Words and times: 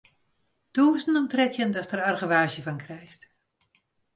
Tûzen 0.73 1.17
om 1.19 1.27
trettjin 1.31 1.73
datst 1.73 1.91
der 1.93 2.05
argewaasje 2.09 2.61
fan 2.65 2.79
krijst. 2.85 3.21